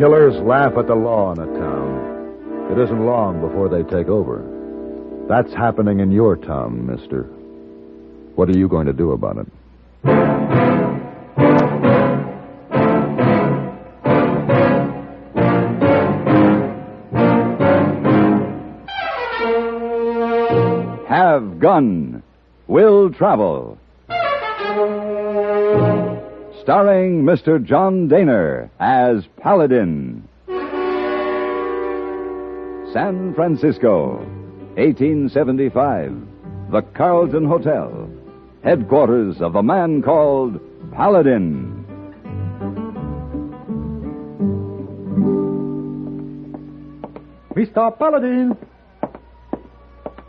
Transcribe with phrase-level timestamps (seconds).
[0.00, 2.72] killers laugh at the law in a town.
[2.72, 4.42] It isn't long before they take over.
[5.28, 7.24] That's happening in your town, mister.
[8.34, 9.46] What are you going to do about it?
[21.08, 22.22] Have Gun
[22.68, 23.69] Will Travel.
[26.70, 27.60] Starring Mr.
[27.60, 30.22] John Dehner as Paladin.
[32.92, 34.18] San Francisco,
[34.76, 36.14] 1875.
[36.70, 38.08] The Carlton Hotel.
[38.62, 40.60] Headquarters of a man called
[40.92, 41.84] Paladin.
[47.56, 47.98] Mr.
[47.98, 48.56] Paladin.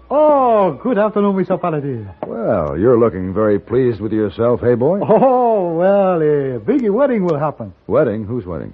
[0.09, 1.61] Oh, good afternoon, Mr.
[1.61, 2.09] Paladin.
[2.41, 4.99] Well, you're looking very pleased with yourself, hey boy?
[5.03, 7.71] Oh, well, a big wedding will happen.
[7.85, 8.25] Wedding?
[8.25, 8.73] Whose wedding?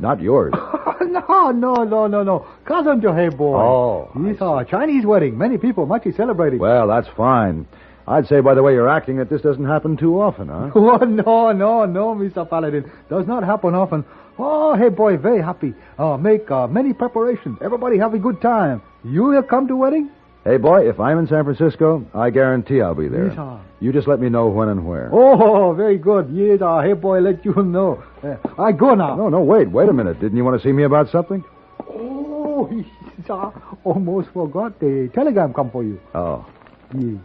[0.00, 0.52] Not yours.
[1.00, 2.44] no, no, no, no, no.
[2.64, 3.56] Cousin to hey boy.
[3.56, 5.38] Oh, It's a Chinese wedding.
[5.38, 6.58] Many people much celebrating.
[6.58, 7.68] Well, that's fine.
[8.08, 10.70] I'd say by the way you're acting that this doesn't happen too often, huh?
[10.74, 12.48] Oh, no, no, no, Mr.
[12.50, 12.90] Paladin.
[13.08, 14.04] Does not happen often.
[14.40, 15.72] Oh, hey boy, very happy.
[15.98, 17.58] Uh, make uh, many preparations.
[17.62, 18.82] Everybody have a good time.
[19.04, 20.10] You will come to wedding?
[20.44, 23.26] Hey boy, if I'm in San Francisco, I guarantee I'll be there.
[23.28, 23.60] Yes, sir.
[23.78, 25.08] You just let me know when and where.
[25.12, 26.30] Oh, very good.
[26.32, 28.02] Yes, uh, hey boy, let you know.
[28.24, 29.14] Uh, I go now.
[29.14, 30.20] No, no, wait, wait a minute.
[30.20, 31.44] Didn't you want to see me about something?
[31.88, 32.86] Oh, yes,
[33.30, 33.52] I
[33.84, 34.80] almost forgot.
[34.80, 36.00] The telegram come for you.
[36.12, 36.44] Oh.
[36.92, 37.20] Yes.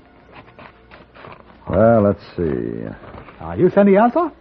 [1.67, 2.85] Well, let's see.
[3.39, 4.31] Are you send the answer?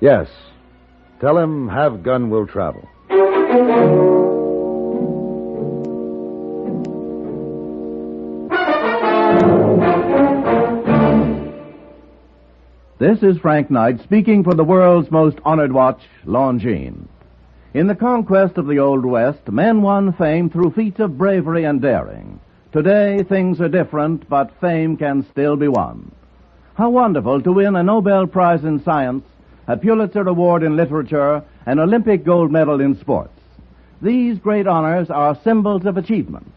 [0.00, 0.28] Yes.
[1.20, 2.88] Tell him have gun will travel.
[12.98, 17.06] This is Frank Knight speaking for the world's most honored watch, Longines.
[17.74, 21.82] In the conquest of the Old West, men won fame through feats of bravery and
[21.82, 22.40] daring.
[22.72, 26.10] Today, things are different, but fame can still be won.
[26.72, 29.26] How wonderful to win a Nobel Prize in Science,
[29.66, 33.38] a Pulitzer Award in Literature, an Olympic gold medal in sports.
[34.00, 36.50] These great honors are symbols of achievement.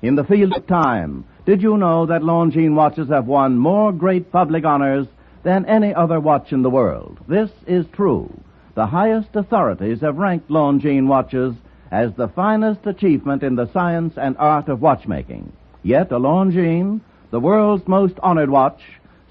[0.00, 4.32] In the field of time, did you know that Longines watches have won more great
[4.32, 5.06] public honors
[5.44, 7.18] than any other watch in the world?
[7.28, 8.28] This is true.
[8.74, 11.54] The highest authorities have ranked Longines watches
[11.92, 15.52] as the finest achievement in the science and art of watchmaking.
[15.84, 17.00] Yet a Longines,
[17.30, 18.80] the world's most honored watch,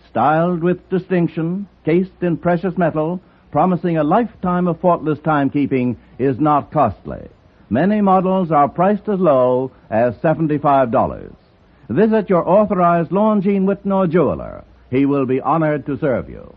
[0.10, 3.20] styled with distinction, cased in precious metal,
[3.52, 7.28] promising a lifetime of faultless timekeeping, is not costly.
[7.70, 11.34] Many models are priced as low as $75.
[11.90, 14.64] Visit your authorized Longines Wittnauer jeweler.
[14.94, 16.54] He will be honored to serve you.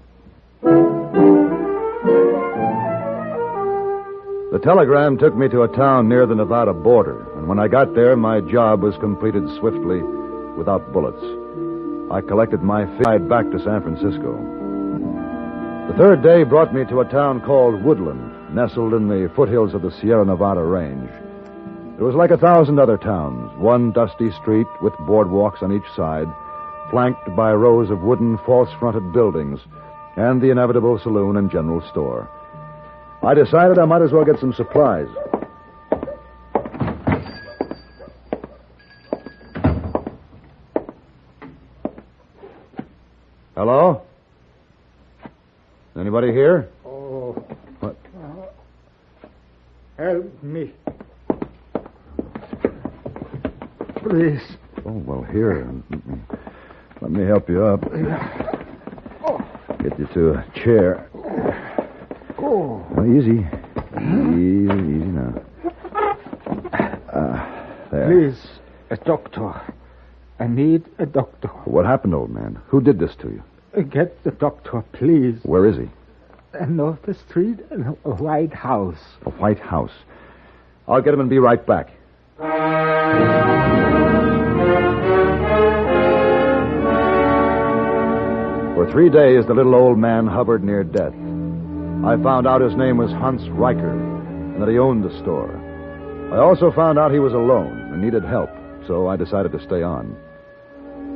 [4.53, 7.95] The telegram took me to a town near the Nevada border, and when I got
[7.95, 10.03] there, my job was completed swiftly
[10.59, 11.25] without bullets.
[12.13, 14.37] I collected my flight back to San Francisco.
[15.89, 19.81] The third day brought me to a town called Woodland, nestled in the foothills of
[19.81, 21.09] the Sierra Nevada range.
[21.99, 26.29] It was like a thousand other towns, one dusty street with boardwalks on each side,
[26.91, 29.61] flanked by rows of wooden false fronted buildings,
[30.17, 32.29] and the inevitable saloon and general store.
[33.23, 35.09] I decided I might as well get some supplies.
[43.55, 44.03] Hello?
[45.99, 46.69] Anybody here?
[46.85, 47.33] Oh.
[47.81, 47.97] What?
[49.97, 50.73] Help me.
[53.97, 54.43] Please.
[54.85, 55.67] Oh, well, here.
[57.01, 57.83] Let me help you up.
[59.83, 61.09] Get you to a chair.
[62.39, 62.87] Oh.
[62.97, 63.47] Oh, easy.
[63.97, 65.35] Easy, easy now.
[67.13, 68.07] Uh, there.
[68.09, 68.47] Please,
[68.91, 69.53] a doctor.
[70.39, 71.49] I need a doctor.
[71.49, 72.61] What happened, old man?
[72.69, 73.43] Who did this to you?
[73.85, 75.39] Get the doctor, please.
[75.43, 75.89] Where is he?
[76.67, 78.99] North the street, a white house.
[79.25, 79.93] The White House.
[80.89, 81.91] I'll get him and be right back.
[88.87, 91.13] For three days, the little old man hovered near death.
[92.07, 95.51] I found out his name was Hans Riker and that he owned the store.
[96.33, 98.49] I also found out he was alone and needed help,
[98.87, 100.17] so I decided to stay on.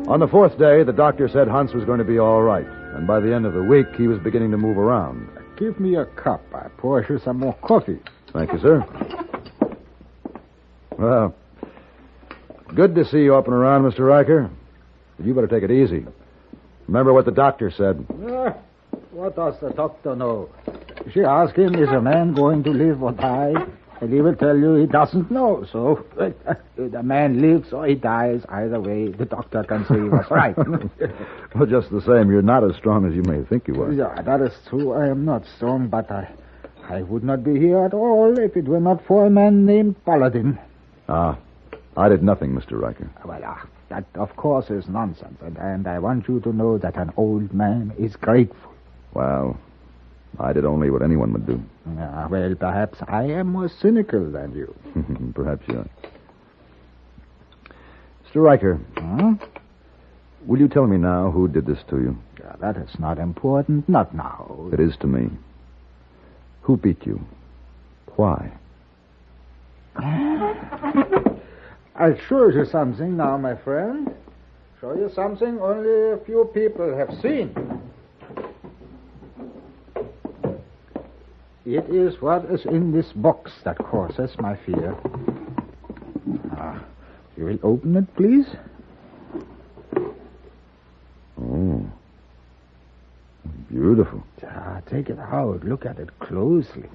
[0.08, 3.06] On the fourth day, the doctor said Hans was going to be all right, and
[3.06, 5.28] by the end of the week, he was beginning to move around.
[5.56, 6.42] Give me a cup.
[6.52, 8.00] I pour you some more coffee.
[8.32, 8.84] Thank you, sir.
[10.98, 11.36] Well,
[12.74, 14.00] good to see you up and around, Mr.
[14.00, 14.50] Riker.
[15.22, 16.04] You better take it easy.
[16.90, 18.04] Remember what the doctor said.
[18.26, 18.52] Ah,
[19.12, 20.48] what does the doctor know?
[21.14, 23.54] She asked him, is a man going to live or die?
[24.00, 25.64] And he will tell you he doesn't know.
[25.70, 26.04] So
[26.76, 28.42] the man lives or he dies.
[28.48, 30.56] Either way, the doctor can say he was right.
[31.54, 33.92] well, just the same, you're not as strong as you may think you are.
[33.92, 34.92] Yeah, that is true.
[34.92, 36.28] I am not strong, but I,
[36.88, 40.04] I would not be here at all if it were not for a man named
[40.04, 40.58] Paladin.
[41.08, 41.38] Ah,
[41.96, 42.80] I did nothing, Mr.
[42.80, 43.08] Riker.
[43.24, 43.54] Well, uh,
[43.90, 45.38] that, of course, is nonsense.
[45.42, 48.72] And, and I want you to know that an old man is grateful.
[49.12, 49.58] Well,
[50.38, 51.60] I did only what anyone would do.
[51.98, 54.74] Uh, well, perhaps I am more cynical than you.
[55.34, 55.90] perhaps you are.
[58.24, 58.42] Mr.
[58.42, 58.74] Riker.
[58.96, 59.32] Hmm?
[60.46, 62.16] Will you tell me now who did this to you?
[62.38, 63.88] Yeah, that is not important.
[63.88, 64.70] Not now.
[64.72, 65.30] It is to me.
[66.62, 67.20] Who beat you?
[68.16, 68.52] Why?
[72.00, 74.10] I'll show you something now, my friend.
[74.80, 77.54] Show you something only a few people have seen.
[81.66, 84.96] It is what is in this box that causes my fear.
[86.52, 86.82] Ah,
[87.36, 88.46] you will open it, please?
[91.38, 91.84] Oh.
[93.68, 94.24] Beautiful.
[94.42, 95.62] Ah, take it out.
[95.64, 96.88] Look at it closely.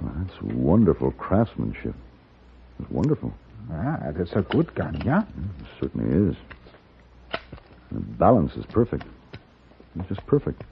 [0.00, 1.96] Well, that's wonderful craftsmanship.
[2.80, 3.32] It's wonderful.
[3.72, 5.22] Ah, is a good gun, yeah?
[5.22, 6.36] It certainly is.
[7.92, 9.04] The balance is perfect.
[9.98, 10.62] It's just perfect.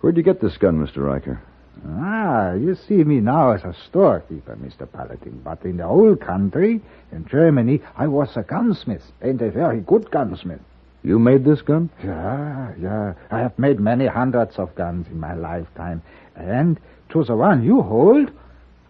[0.00, 1.04] Where'd you get this gun, Mr.
[1.04, 1.40] Riker?
[1.88, 4.90] Ah, you see me now as a storekeeper, Mr.
[4.90, 5.40] Paladin.
[5.42, 6.80] But in the old country,
[7.10, 10.60] in Germany, I was a gunsmith, and a very good gunsmith.
[11.02, 11.90] You made this gun?
[12.04, 13.14] Yeah, yeah.
[13.30, 16.02] I have made many hundreds of guns in my lifetime.
[16.36, 16.78] And
[17.10, 18.30] to the one you hold,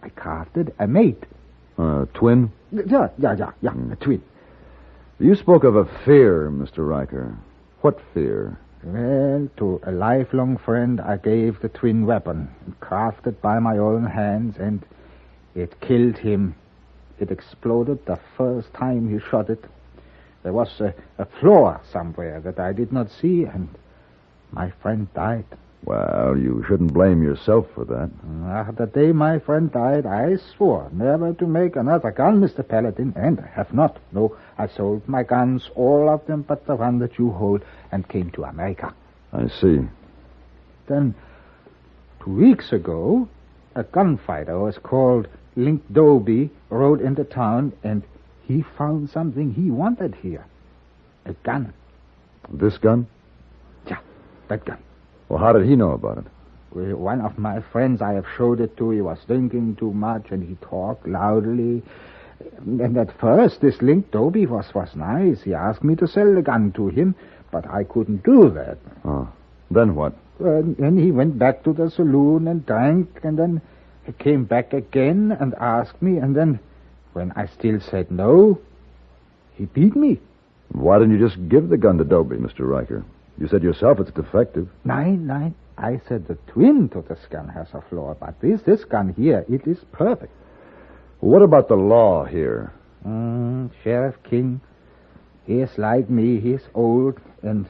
[0.03, 1.23] I crafted a mate.
[1.77, 2.51] A twin?
[2.71, 4.21] Yeah, yeah, yeah, yeah, mm, a twin.
[5.19, 6.87] You spoke of a fear, Mr.
[6.87, 7.35] Riker.
[7.81, 8.57] What fear?
[8.83, 12.49] Well, to a lifelong friend, I gave the twin weapon,
[12.81, 14.83] crafted by my own hands, and
[15.55, 16.55] it killed him.
[17.19, 19.63] It exploded the first time he shot it.
[20.43, 23.69] There was a, a flaw somewhere that I did not see, and
[24.51, 25.45] my friend died.
[25.85, 28.09] Well, you shouldn't blame yourself for that.
[28.45, 32.65] Uh, the day my friend died, I swore never to make another gun, Mr.
[32.65, 33.97] Paladin, and I have not.
[34.13, 38.07] No, I sold my guns, all of them but the one that you hold, and
[38.07, 38.93] came to America.
[39.33, 39.81] I see.
[40.87, 41.15] Then,
[42.23, 43.27] two weeks ago,
[43.75, 45.27] a gunfighter was called
[45.57, 48.03] Link Doby rode into town, and
[48.47, 50.45] he found something he wanted here.
[51.25, 51.73] A gun.
[52.49, 53.07] This gun?
[53.87, 53.99] Yeah,
[54.47, 54.77] that gun.
[55.33, 56.25] Well, how did he know about it?
[56.75, 60.29] Well, one of my friends I have showed it to, he was drinking too much
[60.29, 61.81] and he talked loudly.
[62.61, 65.41] And at first, this Link Doby was, was nice.
[65.41, 67.15] He asked me to sell the gun to him,
[67.49, 68.77] but I couldn't do that.
[69.05, 69.27] Oh.
[69.71, 70.13] Then what?
[70.37, 73.59] And then he went back to the saloon and drank, and then
[74.03, 76.59] he came back again and asked me, and then,
[77.13, 78.59] when I still said no,
[79.55, 80.19] he beat me.
[80.73, 82.67] Why didn't you just give the gun to Doby, Mr.
[82.69, 83.03] Riker?
[83.37, 84.69] You said yourself it's defective.
[84.83, 85.55] Nein, nein.
[85.77, 89.43] I said the twin to the gun has a flaw, but this, this gun here,
[89.49, 90.31] it is perfect.
[91.19, 92.71] What about the law here?
[93.05, 94.61] Mm, Sheriff King,
[95.45, 96.39] he is like me.
[96.39, 97.65] He is old, and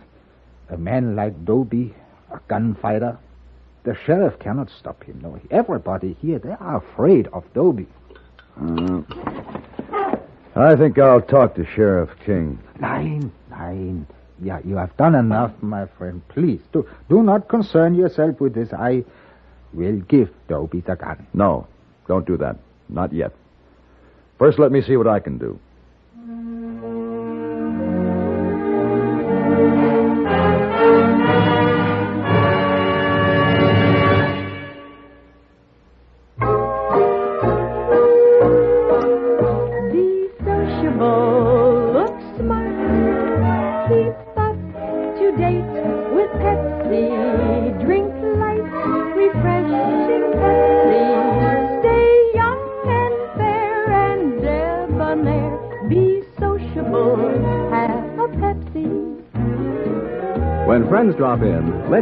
[0.70, 1.94] a man like Doby,
[2.32, 3.18] a gunfighter,
[3.84, 5.20] the sheriff cannot stop him.
[5.22, 7.88] No, everybody here, they are afraid of Doby.
[8.58, 9.02] Uh,
[10.56, 12.60] I think I'll talk to Sheriff King.
[12.80, 14.08] Nein, nein.
[14.42, 16.22] Yeah, you have done enough, my friend.
[16.30, 18.74] Please, do, do not concern yourself with this.
[18.74, 19.04] I
[19.74, 21.28] will give Doby the gun.
[21.34, 21.68] No,
[22.08, 22.58] don't do that.
[22.90, 23.34] Not yet.
[24.40, 25.60] First, let me see what I can do.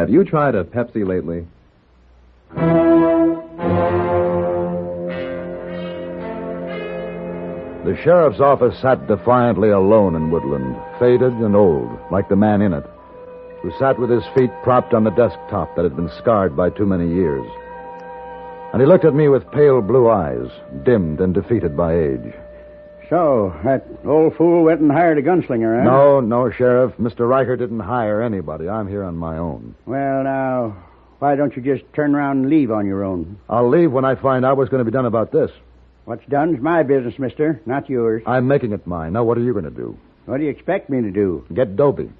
[0.00, 1.46] Have you tried a Pepsi lately?
[7.84, 12.72] The sheriff's office sat defiantly alone in Woodland, faded and old, like the man in
[12.72, 12.84] it,
[13.60, 16.86] who sat with his feet propped on the desktop that had been scarred by too
[16.86, 17.44] many years.
[18.72, 20.48] And he looked at me with pale blue eyes,
[20.82, 22.32] dimmed and defeated by age.
[23.10, 25.84] So, that old fool went and hired a gunslinger, eh?
[25.84, 26.96] No, no, Sheriff.
[26.96, 27.28] Mr.
[27.28, 28.68] Riker didn't hire anybody.
[28.68, 29.74] I'm here on my own.
[29.84, 30.76] Well, now,
[31.18, 33.36] why don't you just turn around and leave on your own?
[33.48, 35.50] I'll leave when I find out what's going to be done about this.
[36.04, 38.22] What's done's my business, mister, not yours.
[38.26, 39.12] I'm making it mine.
[39.12, 39.98] Now, what are you going to do?
[40.26, 41.44] What do you expect me to do?
[41.52, 42.10] Get Dobie.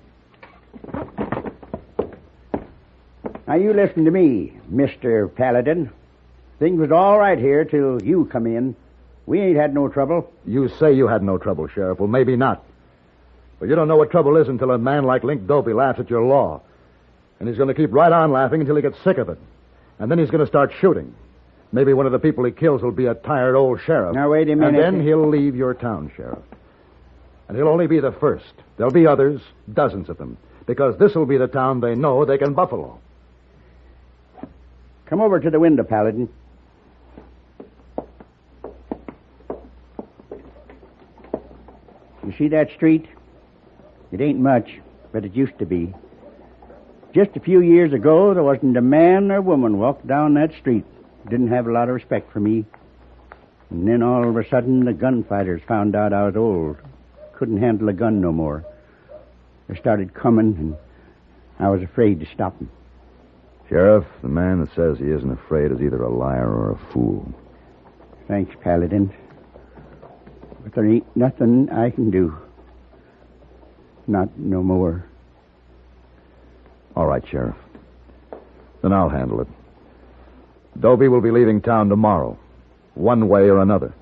[3.46, 5.32] Now, you listen to me, Mr.
[5.32, 5.90] Paladin.
[6.58, 8.74] Things was all right here till you come in.
[9.30, 10.28] We ain't had no trouble.
[10.44, 12.00] You say you had no trouble, Sheriff.
[12.00, 12.64] Well, maybe not.
[13.60, 16.10] But you don't know what trouble is until a man like Link Dobie laughs at
[16.10, 16.62] your law.
[17.38, 19.38] And he's going to keep right on laughing until he gets sick of it.
[20.00, 21.14] And then he's going to start shooting.
[21.70, 24.16] Maybe one of the people he kills will be a tired old sheriff.
[24.16, 24.74] Now, wait a minute.
[24.84, 26.40] And then he'll leave your town, Sheriff.
[27.46, 28.52] And he'll only be the first.
[28.78, 29.40] There'll be others,
[29.72, 32.98] dozens of them, because this will be the town they know they can buffalo.
[35.06, 36.28] Come over to the window, Paladin.
[42.40, 43.06] See that street?
[44.12, 44.80] It ain't much,
[45.12, 45.92] but it used to be.
[47.14, 50.84] Just a few years ago, there wasn't a man or woman walked down that street
[51.28, 52.64] didn't have a lot of respect for me.
[53.68, 56.78] And then all of a sudden, the gunfighters found out I was old.
[57.34, 58.64] Couldn't handle a gun no more.
[59.68, 60.76] They started coming, and
[61.58, 62.70] I was afraid to stop them.
[63.68, 67.32] Sheriff, the man that says he isn't afraid is either a liar or a fool.
[68.26, 69.12] Thanks, Paladin.
[70.62, 72.36] But there ain't nothing I can do.
[74.06, 75.04] Not no more.
[76.96, 77.56] All right, Sheriff.
[78.82, 79.48] Then I'll handle it.
[80.78, 82.38] Dobie will be leaving town tomorrow,
[82.94, 83.92] one way or another.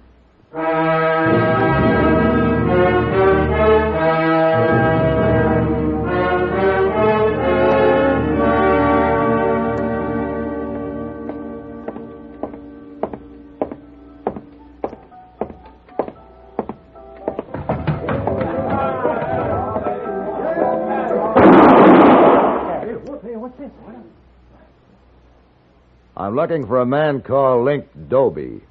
[26.48, 28.62] Looking for a man called Link Dobie.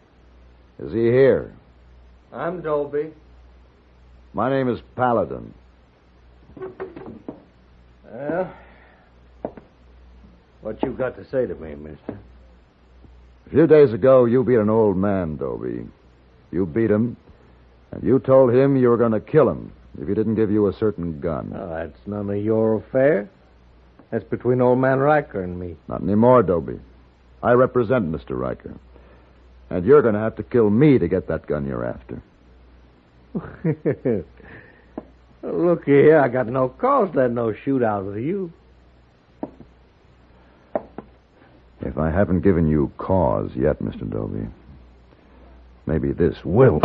[0.79, 1.53] Is he here?
[2.34, 3.12] I'm Dobie.
[4.34, 5.53] My name is Paladin.
[8.12, 8.51] Well,
[10.62, 12.17] what you got to say to me, mister?
[13.46, 15.86] A few days ago, you beat an old man, Dobie.
[16.51, 17.15] You beat him,
[17.91, 20.65] and you told him you were going to kill him if he didn't give you
[20.65, 21.53] a certain gun.
[21.55, 23.29] Oh, that's none of your affair.
[24.10, 25.75] That's between old man Riker and me.
[25.88, 26.79] Not anymore, Dobie.
[27.41, 28.38] I represent Mr.
[28.38, 28.74] Riker.
[29.70, 32.22] And you're going to have to kill me to get that gun you're after.
[35.44, 38.51] Look here, I got no cause to have no shootout with you.
[41.82, 44.10] If I haven't given you cause yet, Mr.
[44.10, 44.48] Dobie,
[45.86, 46.79] maybe this will.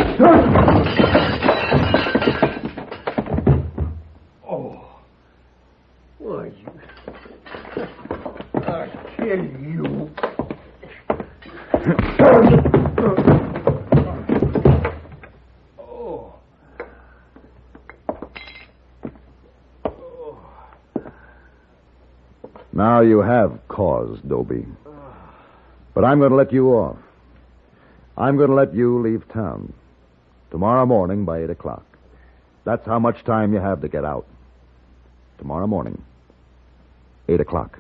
[4.49, 4.85] oh.
[6.19, 6.69] Why, you.
[8.55, 10.11] I kill you.
[15.79, 16.35] oh.
[22.73, 23.59] Now you have
[24.53, 24.67] Dobie.
[25.95, 26.97] But I'm going to let you off.
[28.17, 29.73] I'm going to let you leave town.
[30.51, 31.85] Tomorrow morning by 8 o'clock.
[32.65, 34.27] That's how much time you have to get out.
[35.39, 36.03] Tomorrow morning,
[37.29, 37.79] 8 o'clock.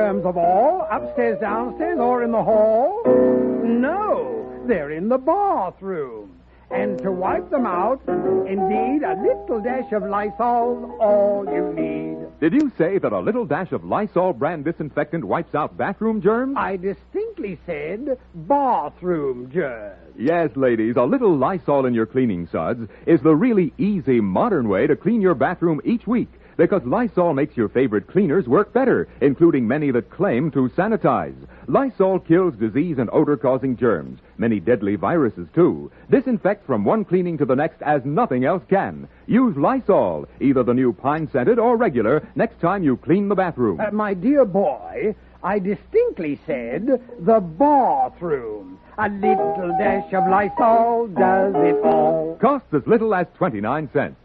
[0.00, 0.88] Germs of all?
[0.90, 3.02] Upstairs, downstairs, or in the hall?
[3.04, 6.40] No, they're in the bathroom.
[6.70, 12.16] And to wipe them out, indeed, a little dash of Lysol's all you need.
[12.40, 16.54] Did you say that a little dash of Lysol brand disinfectant wipes out bathroom germs?
[16.56, 20.14] I distinctly said bathroom germs.
[20.16, 24.86] Yes, ladies, a little Lysol in your cleaning suds is the really easy, modern way
[24.86, 26.30] to clean your bathroom each week.
[26.60, 31.34] Because Lysol makes your favorite cleaners work better, including many that claim to sanitize.
[31.68, 35.90] Lysol kills disease and odor causing germs, many deadly viruses too.
[36.10, 39.08] Disinfects from one cleaning to the next as nothing else can.
[39.26, 43.80] Use Lysol, either the new pine scented or regular, next time you clean the bathroom.
[43.80, 48.78] Uh, my dear boy, I distinctly said the bathroom.
[48.98, 52.36] A little dash of Lysol does it all.
[52.38, 54.16] Costs as little as 29 cents.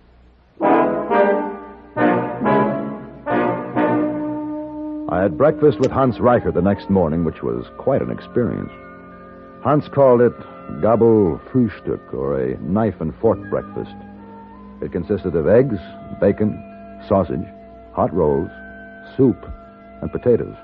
[5.07, 8.71] I had breakfast with Hans Riker the next morning, which was quite an experience.
[9.63, 10.33] Hans called it
[10.81, 13.93] Gabel Frühstück, or a knife and fork breakfast.
[14.81, 15.77] It consisted of eggs,
[16.19, 16.57] bacon,
[17.07, 17.45] sausage,
[17.93, 18.50] hot rolls,
[19.15, 19.38] soup,
[20.01, 20.55] and potatoes.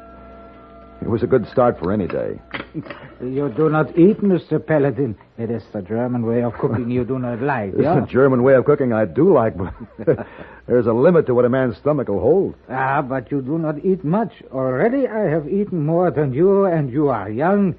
[1.01, 2.39] It was a good start for any day.
[3.21, 4.65] You do not eat, Mr.
[4.65, 5.15] Paladin.
[5.37, 7.73] It is the German way of cooking you do not like.
[7.73, 8.03] It's yeah?
[8.03, 9.75] a German way of cooking I do like, but
[10.65, 12.55] there's a limit to what a man's stomach will hold.
[12.67, 14.31] Ah, but you do not eat much.
[14.51, 17.75] Already I have eaten more than you, and you are young.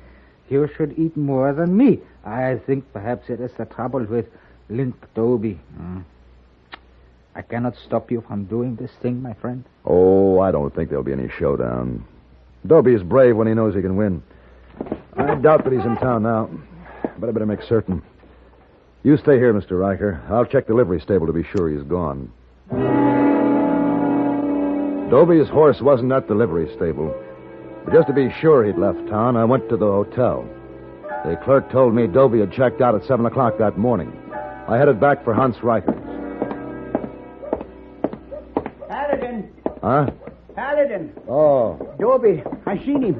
[0.48, 1.98] You should eat more than me.
[2.24, 4.26] I think perhaps it is the trouble with
[4.68, 5.58] Link Dobie.
[5.76, 6.04] Mm.
[7.34, 9.64] I cannot stop you from doing this thing, my friend.
[9.84, 12.04] Oh, I don't think there'll be any showdown.
[12.66, 14.22] Dobie is brave when he knows he can win.
[15.16, 16.48] I doubt that he's in town now,
[17.18, 18.02] but I better make certain.
[19.02, 19.78] You stay here, Mr.
[19.80, 20.22] Riker.
[20.30, 22.32] I'll check the livery stable to be sure he's gone.
[25.10, 27.14] Dobie's horse wasn't at the livery stable.
[27.84, 30.48] But just to be sure he'd left town, I went to the hotel.
[31.24, 34.12] The clerk told me Dobie had checked out at 7 o'clock that morning.
[34.68, 35.98] I headed back for Hans Riker's.
[38.88, 39.52] Paladin!
[39.82, 40.06] Huh?
[40.92, 41.12] Paladin!
[41.28, 41.94] Oh.
[41.98, 43.14] Dobie, I seen him.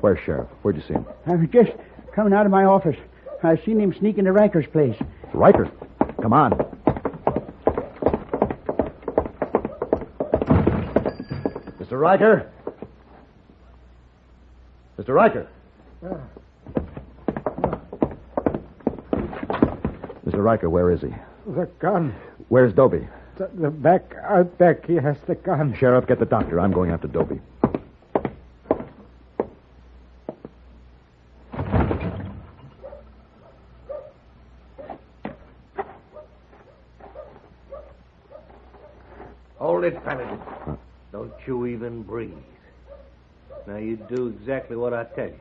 [0.00, 0.48] Where's Sheriff?
[0.62, 1.06] Where'd you see him?
[1.26, 1.72] I was just
[2.14, 2.96] coming out of my office.
[3.42, 4.96] I seen him sneak into Riker's place.
[5.32, 5.70] Riker.
[6.20, 6.52] Come on.
[11.80, 12.00] Mr.
[12.00, 12.50] Riker?
[14.98, 15.14] Mr.
[15.14, 15.48] Riker?
[20.24, 20.42] Mr.
[20.44, 21.08] Riker, where is he?
[21.46, 22.14] The gun.
[22.48, 23.08] Where's Dobie?
[23.42, 25.74] The, the back, out back, he has the gun.
[25.76, 26.60] Sheriff, get the doctor.
[26.60, 27.40] I'm going after Dobie.
[39.56, 40.38] Hold it, Paladin.
[41.10, 42.30] Don't you even breathe.
[43.66, 45.40] Now you do exactly what I tell you.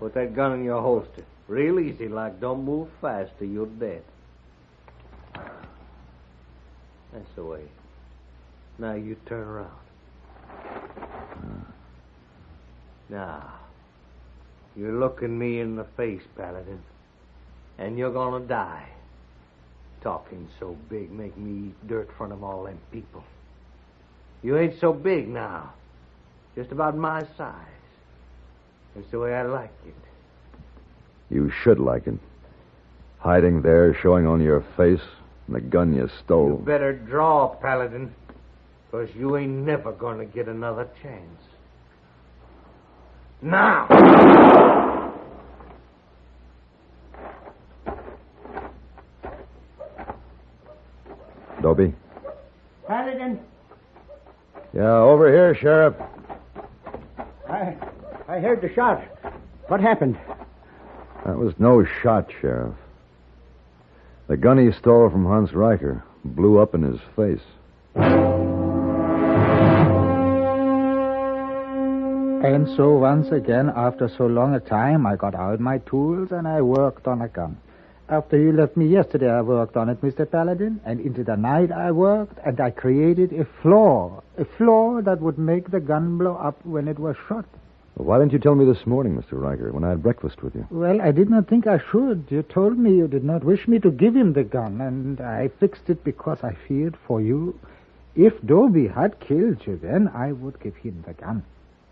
[0.00, 1.22] Put that gun in your holster.
[1.46, 4.02] Real easy, like don't move fast or you're dead.
[7.22, 7.62] That's the way.
[8.78, 9.70] Now you turn around.
[13.08, 13.52] Now,
[14.74, 16.82] you're looking me in the face, Paladin.
[17.78, 18.88] And you're gonna die.
[20.02, 23.22] Talking so big make me eat dirt in front of all them people.
[24.42, 25.74] You ain't so big now.
[26.56, 27.54] Just about my size.
[28.96, 29.94] That's the way I like it.
[31.30, 32.18] You should like it.
[33.18, 35.00] Hiding there, showing on your face,
[35.46, 36.58] and the gun you stole.
[36.58, 38.14] You better draw, Paladin,
[38.90, 41.40] because you ain't never gonna get another chance.
[43.42, 43.86] Now!
[51.60, 51.94] Dobie?
[52.88, 53.38] Paladin,
[54.74, 55.94] Yeah, over here, Sheriff.
[57.48, 57.76] I,
[58.28, 59.00] I heard the shot.
[59.68, 60.18] What happened?
[61.24, 62.74] That was no shot, Sheriff.
[64.32, 67.44] The gun he stole from Hans Riker blew up in his face.
[72.42, 76.48] And so once again, after so long a time, I got out my tools and
[76.48, 77.58] I worked on a gun.
[78.08, 80.24] After you left me yesterday, I worked on it, Mr.
[80.24, 85.20] Paladin, and into the night I worked, and I created a flaw, a flaw that
[85.20, 87.44] would make the gun blow up when it was shot.
[87.94, 89.40] Why didn't you tell me this morning, Mr.
[89.40, 90.66] Riker, when I had breakfast with you?
[90.70, 92.24] Well, I did not think I should.
[92.30, 95.48] You told me you did not wish me to give him the gun, and I
[95.60, 97.58] fixed it because I feared for you.
[98.16, 101.44] If Dobie had killed you, then I would give him the gun.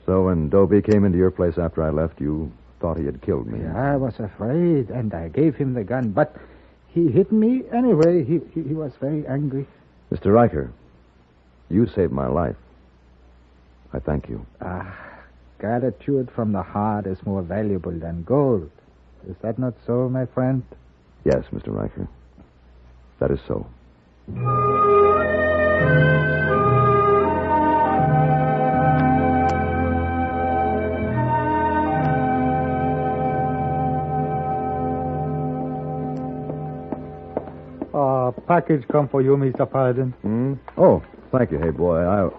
[0.07, 3.47] So when Dobie came into your place after I left, you thought he had killed
[3.47, 3.67] me.
[3.67, 6.35] I was afraid, and I gave him the gun, but
[6.89, 8.25] he hit me anyway.
[8.25, 9.67] He, he, he was very angry.
[10.11, 10.33] Mr.
[10.33, 10.73] Riker,
[11.69, 12.57] you saved my life.
[13.93, 14.45] I thank you.
[14.61, 14.97] Ah,
[15.61, 18.71] gratitude from the heart is more valuable than gold.
[19.29, 20.63] Is that not so, my friend?
[21.25, 21.69] Yes, Mr.
[21.69, 22.09] Riker.
[23.21, 23.67] That is so.
[37.93, 39.71] Uh, package come for you, Mr.
[39.71, 40.13] Paladin.
[40.23, 40.55] Hmm?
[40.79, 41.99] Oh, thank you, hey boy.
[41.99, 42.31] I.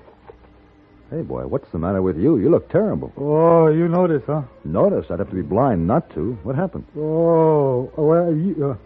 [1.12, 2.38] Hey, boy, what's the matter with you?
[2.38, 3.12] You look terrible.
[3.18, 4.44] Oh, you notice, huh?
[4.64, 5.08] Notice?
[5.12, 6.40] I'd have to be blind not to.
[6.44, 6.86] What happened?
[6.98, 8.78] Oh, well, you, uh,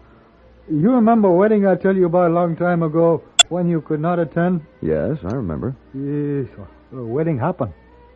[0.68, 4.00] you remember a wedding I tell you about a long time ago when you could
[4.00, 4.62] not attend?
[4.82, 5.76] Yes, I remember.
[5.94, 6.48] Yes,
[6.92, 7.72] a wedding happened.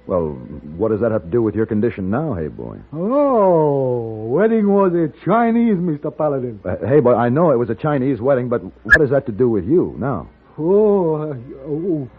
[0.08, 0.30] Well,
[0.76, 2.78] what does that have to do with your condition now, hey, boy?
[2.92, 6.10] Oh, wedding was a Chinese, Mr.
[6.10, 6.58] Paladin.
[6.64, 9.32] Uh, hey, boy, I know it was a Chinese wedding, but what does that to
[9.32, 10.28] do with you now?
[10.58, 12.10] Oh, uh, oh,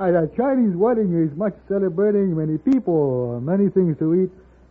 [0.00, 4.30] at a Chinese wedding is much celebrating, many people, many things to eat,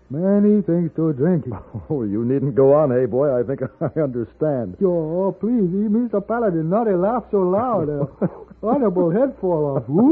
[0.09, 1.45] many things to drink.
[1.91, 3.33] Oh, you needn't go on, hey, boy.
[3.39, 4.77] I think I understand.
[4.83, 6.25] Oh, please, Mr.
[6.25, 7.89] Paladin, not a laugh so loud.
[8.61, 9.87] Uh, honorable head fall off.
[9.87, 10.03] Whee,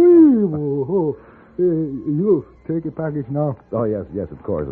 [0.56, 1.18] oh,
[1.60, 3.58] uh, you take a package now.
[3.74, 4.70] Oh, yes, yes, of course.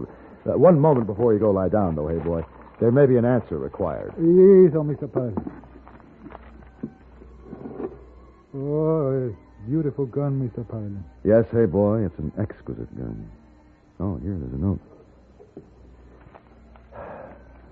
[0.47, 2.41] Uh, one moment before you go lie down, though, hey, boy.
[2.79, 4.13] There may be an answer required.
[4.17, 5.11] Yes, oh, Mr.
[5.11, 5.51] Paladin.
[8.55, 9.35] Oh,
[9.67, 10.67] beautiful gun, Mr.
[10.67, 11.03] Paladin.
[11.23, 13.29] Yes, hey, boy, it's an exquisite gun.
[13.99, 14.79] Oh, here, there's a note.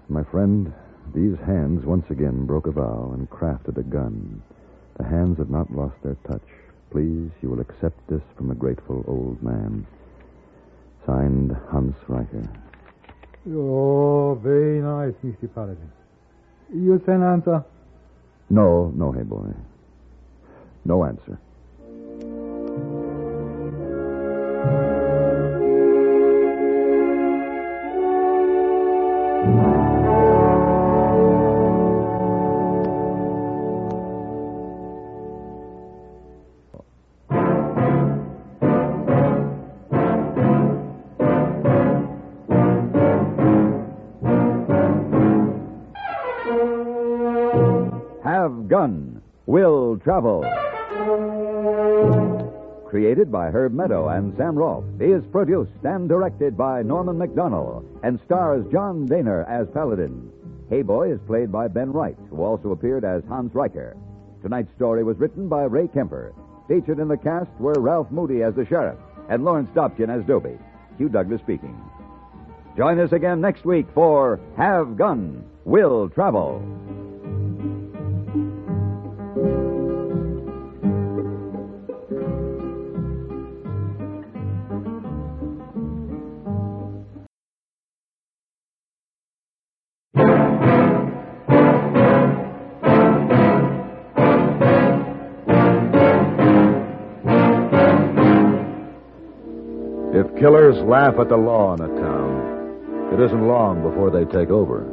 [0.10, 0.74] My friend,
[1.14, 4.42] these hands once again broke a vow and crafted a gun.
[4.98, 6.42] The hands have not lost their touch.
[6.92, 9.86] Please, you will accept this from a grateful old man.
[11.06, 12.48] Signed, Hans Riker.
[13.52, 15.54] Oh, very nice, Mr.
[15.54, 15.92] Paladin.
[16.74, 17.64] You send answer?
[18.50, 19.54] No, no, hey, boy.
[20.86, 21.40] No answer.
[48.24, 50.44] Have Gun Will Travel.
[52.94, 58.20] Created by Herb Meadow and Sam Rolfe, is produced and directed by Norman Macdonnell and
[58.24, 60.32] stars John Dehner as Paladin.
[60.70, 63.98] Hey Boy is played by Ben Wright, who also appeared as Hans Riker.
[64.44, 66.36] Tonight's story was written by Ray Kemper.
[66.68, 70.60] Featured in the cast were Ralph Moody as the sheriff and Lawrence Dobkin as Dobie.
[71.00, 71.76] Hugh Douglas speaking.
[72.78, 76.62] Join us again next week for Have Gun Will Travel.
[100.44, 104.86] Killers laugh at the law in a town, it isn't long before they take over.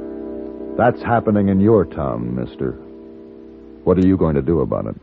[0.79, 2.75] That's happening in your town, mister.
[3.83, 4.95] What are you going to do about it?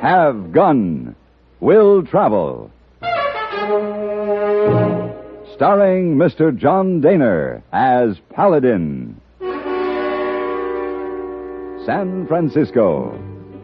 [0.00, 1.16] Have Gun
[1.58, 2.63] Will Travel.
[5.54, 6.56] Starring Mr.
[6.56, 9.20] John Dehner as Paladin.
[11.86, 13.10] San Francisco,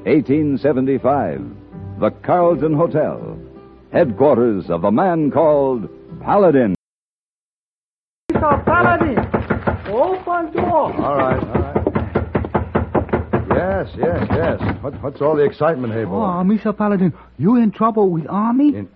[0.05, 1.43] 1875.
[1.99, 3.37] The Carlton Hotel.
[3.93, 5.89] Headquarters of a man called
[6.23, 6.77] Paladin.
[8.31, 8.65] Mr.
[8.65, 9.19] Paladin,
[9.93, 10.95] open door.
[10.95, 11.77] All right, all right.
[13.49, 14.61] Yes, yes, yes.
[14.81, 16.15] What, what's all the excitement, hey, boy?
[16.15, 16.77] Oh, Mr.
[16.77, 18.77] Paladin, you in trouble with Army?
[18.77, 18.89] In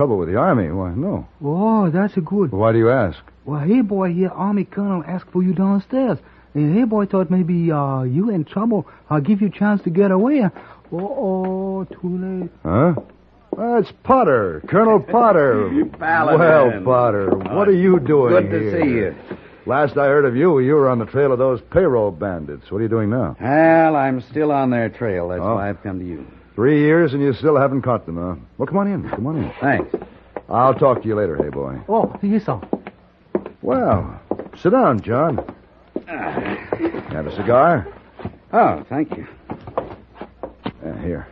[0.00, 0.70] trouble with the army?
[0.70, 1.28] Why, no.
[1.44, 2.52] Oh, that's a good.
[2.52, 3.18] Why do you ask?
[3.44, 6.16] Well, hey, boy, here, Army Colonel asked for you downstairs.
[6.54, 8.88] And hey, boy, thought maybe uh, you in trouble.
[9.10, 10.44] I'll give you a chance to get away.
[10.90, 12.50] Oh, too late.
[12.62, 12.94] Huh?
[13.58, 15.68] That's Potter, Colonel Potter.
[15.98, 16.38] Paladin.
[16.40, 18.80] Well, Potter, what are you doing Good to here?
[18.82, 19.36] see you.
[19.66, 22.70] Last I heard of you, you were on the trail of those payroll bandits.
[22.70, 23.36] What are you doing now?
[23.38, 25.28] Well, I'm still on their trail.
[25.28, 25.56] That's Oh.
[25.56, 26.26] why I've come to you.
[26.60, 28.34] Three years and you still haven't caught them, huh?
[28.58, 29.08] Well, come on in.
[29.08, 29.50] Come on in.
[29.62, 29.96] Thanks.
[30.50, 31.80] I'll talk to you later, hey boy.
[31.88, 32.60] Oh, yes, sir.
[33.62, 34.20] Well,
[34.60, 35.38] sit down, John.
[36.06, 37.88] Have a cigar?
[38.52, 39.26] Oh, thank you.
[40.84, 41.26] Uh, here.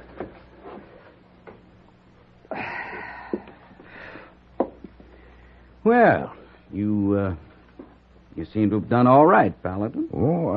[5.84, 6.32] Well,
[6.72, 7.34] you, uh,
[8.34, 10.08] you seem to have done all right, Paladin.
[10.10, 10.48] Oh,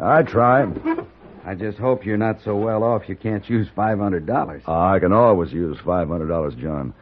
[0.00, 0.18] I.
[0.18, 1.06] I tried.
[1.48, 4.68] I just hope you're not so well off you can't use $500.
[4.68, 6.92] I can always use $500, John.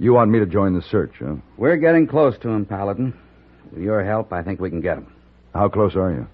[0.00, 1.36] You want me to join the search, huh?
[1.56, 3.14] We're getting close to him, Paladin.
[3.70, 5.12] With your help, I think we can get him.
[5.54, 6.26] How close are you?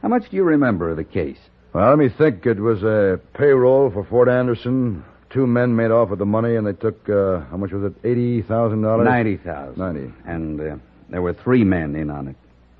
[0.00, 1.36] How much do you remember of the case?
[1.74, 2.46] Well, let me think.
[2.46, 5.04] It was a payroll for Fort Anderson.
[5.28, 8.02] Two men made off with the money, and they took, uh, how much was it?
[8.02, 9.04] $80,000?
[9.04, 10.12] 90000 90.
[10.24, 10.76] And uh,
[11.10, 12.36] There were three men in on it.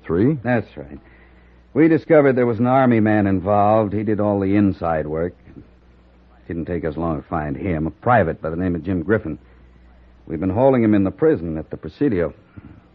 [0.07, 0.39] Three?
[0.43, 0.99] That's right.
[1.75, 3.91] We discovered there was an army man involved.
[3.91, 5.35] He did all the inside work.
[6.47, 9.37] Didn't take us long to find him, a private by the name of Jim Griffin.
[10.25, 12.33] We've been holding him in the prison at the Presidio.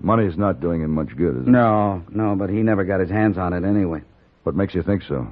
[0.00, 1.50] Money's not doing him much good, is it?
[1.50, 4.00] No, no, but he never got his hands on it anyway.
[4.44, 5.30] What makes you think so?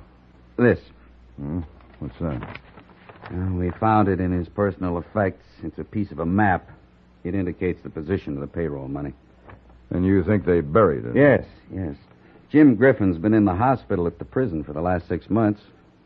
[0.58, 0.80] This.
[1.37, 1.61] Hmm?
[2.00, 2.61] What's that?
[3.30, 5.46] Well, we found it in his personal effects.
[5.62, 6.70] It's a piece of a map.
[7.24, 9.14] It indicates the position of the payroll money.
[9.88, 11.16] And you think they buried it?
[11.16, 11.96] Yes, yes.
[12.50, 15.61] Jim Griffin's been in the hospital at the prison for the last six months.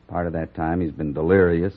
[0.08, 1.74] Part of that time he's been delirious.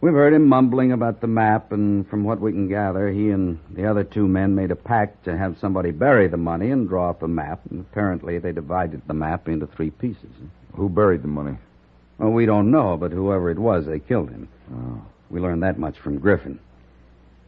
[0.00, 3.58] We've heard him mumbling about the map, and from what we can gather, he and
[3.70, 7.10] the other two men made a pact to have somebody bury the money and draw
[7.10, 7.60] up a map.
[7.70, 10.30] And apparently, they divided the map into three pieces.
[10.74, 11.58] Who buried the money?
[12.16, 14.48] Well, we don't know, but whoever it was, they killed him.
[14.72, 15.02] Oh.
[15.28, 16.58] We learned that much from Griffin.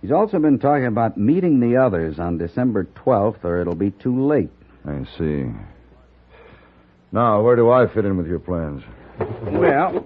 [0.02, 4.26] He's also been talking about meeting the others on December 12th, or it'll be too
[4.26, 4.50] late.
[4.84, 5.46] I see.
[7.12, 8.82] Now, where do I fit in with your plans?
[9.42, 10.04] Well,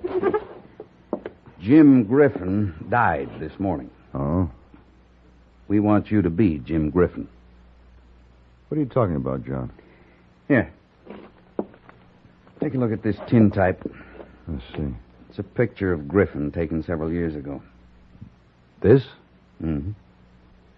[1.61, 3.91] Jim Griffin died this morning.
[4.13, 4.51] Oh?
[5.69, 7.29] We want you to be Jim Griffin.
[8.69, 9.73] What are you talking about, John?
[10.49, 10.73] Here.
[12.61, 13.81] Take a look at this tintype.
[14.49, 14.95] Let's see.
[15.29, 17.63] It's a picture of Griffin taken several years ago.
[18.83, 19.03] This?
[19.63, 19.93] Mm-hmm.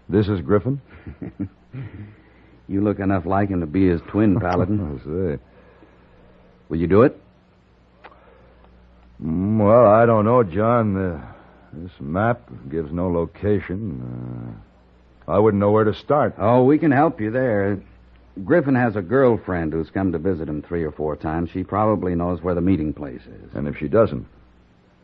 [0.07, 0.79] This is Griffin?
[2.67, 4.79] you look enough like him to be his twin, Paladin.
[4.79, 5.43] I see.
[6.69, 7.19] Will you do it?
[9.21, 10.95] Mm, well, I don't know, John.
[10.95, 11.33] Uh,
[11.73, 14.55] this map gives no location.
[15.27, 16.35] Uh, I wouldn't know where to start.
[16.37, 17.79] Oh, we can help you there.
[18.45, 21.49] Griffin has a girlfriend who's come to visit him three or four times.
[21.51, 23.53] She probably knows where the meeting place is.
[23.53, 24.25] And if she doesn't?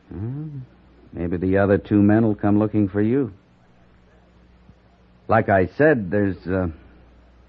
[0.09, 0.59] Hmm,
[1.11, 3.33] maybe the other two men will come looking for you.
[5.27, 6.67] Like I said, there's uh,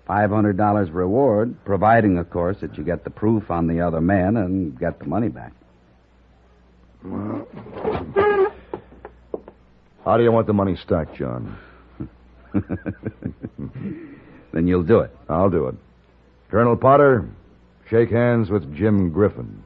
[0.08, 4.78] $500 reward, providing, of course, that you get the proof on the other man and
[4.78, 5.52] get the money back.
[10.04, 11.58] How do you want the money stacked, John?
[14.52, 15.10] then you'll do it.
[15.28, 15.74] I'll do it.
[16.50, 17.28] Colonel Potter,
[17.90, 19.62] shake hands with Jim Griffin.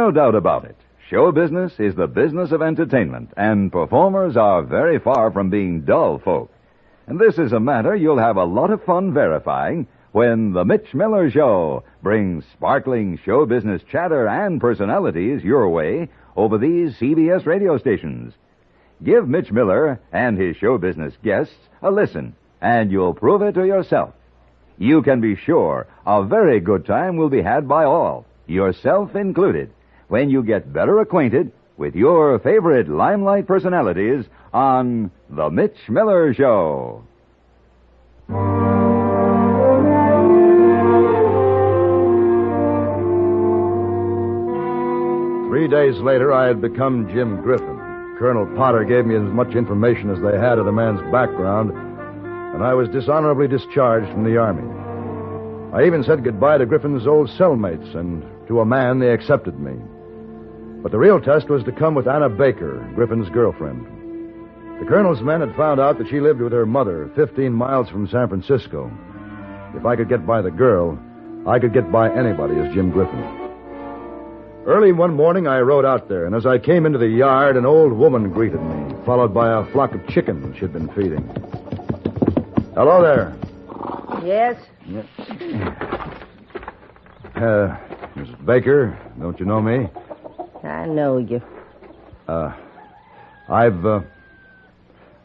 [0.00, 0.76] No doubt about it.
[1.10, 6.18] Show business is the business of entertainment, and performers are very far from being dull
[6.18, 6.50] folk.
[7.06, 10.94] And this is a matter you'll have a lot of fun verifying when The Mitch
[10.94, 17.76] Miller Show brings sparkling show business chatter and personalities your way over these CBS radio
[17.76, 18.32] stations.
[19.04, 23.66] Give Mitch Miller and his show business guests a listen, and you'll prove it to
[23.66, 24.14] yourself.
[24.78, 29.70] You can be sure a very good time will be had by all, yourself included,
[30.10, 37.04] when you get better acquainted with your favorite limelight personalities on The Mitch Miller Show.
[45.48, 47.78] Three days later, I had become Jim Griffin.
[48.18, 51.70] Colonel Potter gave me as much information as they had of the man's background,
[52.54, 54.68] and I was dishonorably discharged from the Army.
[55.72, 59.76] I even said goodbye to Griffin's old cellmates, and to a man they accepted me.
[60.82, 63.84] But the real test was to come with Anna Baker, Griffin's girlfriend.
[64.80, 68.08] The colonel's men had found out that she lived with her mother 15 miles from
[68.08, 68.90] San Francisco.
[69.74, 70.98] If I could get by the girl,
[71.46, 73.20] I could get by anybody as Jim Griffin.
[74.66, 77.66] Early one morning, I rode out there, and as I came into the yard, an
[77.66, 81.26] old woman greeted me, followed by a flock of chickens she'd been feeding.
[82.74, 83.36] Hello there.
[84.24, 84.56] Yes?
[87.36, 87.76] Uh,
[88.16, 88.46] Mrs.
[88.46, 89.88] Baker, don't you know me?
[90.62, 91.42] I know you.
[92.28, 92.52] Uh,
[93.48, 94.00] I've, uh,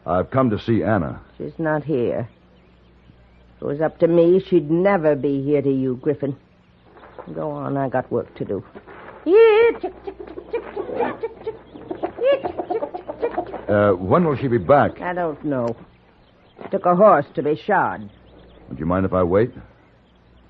[0.06, 1.20] I've come to see Anna.
[1.38, 2.28] She's not here.
[3.56, 6.36] If it was up to me, she'd never be here to you, Griffin.
[7.34, 8.64] Go on, I got work to do.
[13.68, 15.00] Uh, when will she be back?
[15.00, 15.76] I don't know.
[16.70, 18.08] Took a horse to be shod.
[18.68, 19.52] Would you mind if I wait?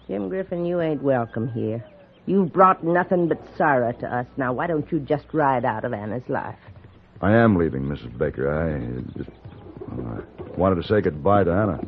[0.07, 1.85] Jim Griffin, you ain't welcome here.
[2.27, 4.27] You've brought nothing but sorrow to us.
[4.37, 6.59] Now, why don't you just ride out of Anna's life?
[7.23, 8.17] I am leaving, Mrs.
[8.19, 8.53] Baker.
[8.53, 9.31] I just
[9.93, 11.81] well, I wanted to say goodbye to Anna.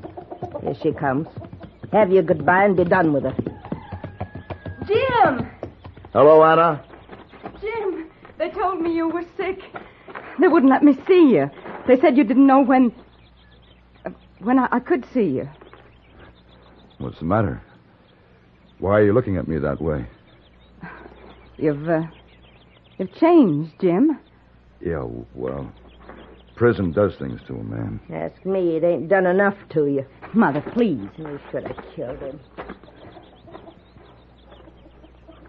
[0.63, 1.27] Here she comes.
[1.93, 3.35] Have your goodbye and be done with her.
[4.87, 5.51] Jim!
[6.13, 6.85] Hello, Anna.
[7.61, 9.61] Jim, they told me you were sick.
[10.41, 11.51] They wouldn't let me see you.
[11.87, 12.93] They said you didn't know when.
[14.07, 15.49] Uh, when I, I could see you.
[16.99, 17.61] What's the matter?
[18.79, 20.07] Why are you looking at me that way?
[21.59, 22.03] You've, uh,
[22.99, 24.19] you've changed, Jim.
[24.81, 25.71] Yeah, well,
[26.55, 28.01] prison does things to a man.
[28.13, 30.07] Ask me, it ain't done enough to you.
[30.35, 31.09] Mother, please.
[31.19, 32.41] We should have killed him.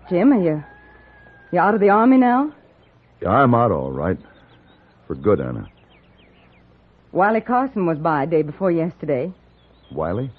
[0.10, 0.64] Jim, are you,
[1.52, 2.52] you out of the army now?
[3.22, 4.18] Yeah, I'm out all right.
[5.06, 5.70] For good, Anna.
[7.12, 9.32] Wiley Carson was by day before yesterday.
[9.92, 10.32] Wiley?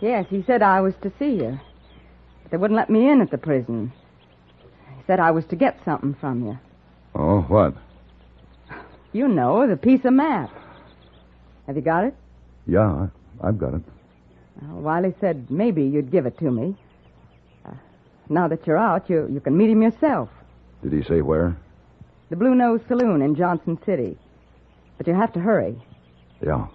[0.00, 1.60] Yes, he said I was to see you.
[2.42, 3.92] But they wouldn't let me in at the prison.
[5.08, 6.58] Said I was to get something from you.
[7.14, 7.74] Oh, what?
[9.12, 10.50] You know, the piece of map.
[11.66, 12.14] Have you got it?
[12.66, 13.06] Yeah,
[13.42, 13.82] I've got it.
[14.60, 16.76] Well, Wiley said maybe you'd give it to me.
[17.64, 17.70] Uh,
[18.28, 20.28] now that you're out, you, you can meet him yourself.
[20.82, 21.56] Did he say where?
[22.28, 24.18] The Blue Nose Saloon in Johnson City.
[24.98, 25.80] But you have to hurry.
[26.44, 26.66] Yeah.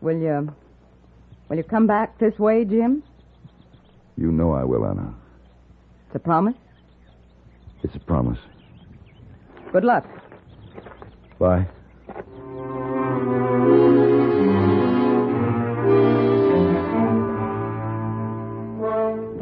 [0.00, 0.54] Will you.
[1.48, 3.02] Will you come back this way, Jim?
[4.16, 5.12] You know I will, Anna.
[6.06, 6.54] It's a promise?
[7.82, 8.38] It's a promise.
[9.72, 10.04] Good luck.
[11.38, 11.66] Bye.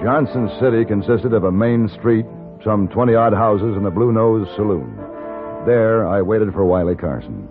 [0.03, 2.27] Johnson City consisted of a main street,
[2.63, 4.95] some 20 odd houses, and the Blue Nose Saloon.
[5.67, 7.49] There, I waited for Wiley Carson.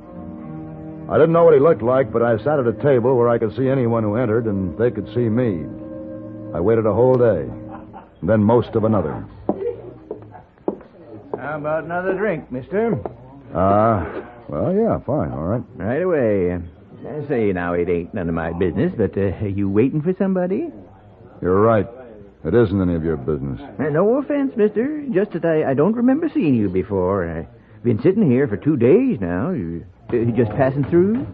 [1.09, 3.37] I didn't know what he looked like, but I sat at a table where I
[3.37, 5.65] could see anyone who entered, and they could see me.
[6.53, 7.41] I waited a whole day,
[8.21, 9.25] and then most of another.
[11.55, 12.99] How about another drink, mister?
[13.53, 15.63] Ah, uh, well, yeah, fine, all right.
[15.75, 16.51] Right away.
[16.51, 20.13] I say now, it ain't none of my business, but uh, are you waiting for
[20.19, 20.69] somebody?
[21.41, 21.87] You're right.
[22.43, 23.61] It isn't any of your business.
[23.79, 25.05] Uh, no offense, mister.
[25.13, 27.25] Just that I, I don't remember seeing you before.
[27.25, 29.51] I've been sitting here for two days now.
[29.51, 31.25] You, you just passing through?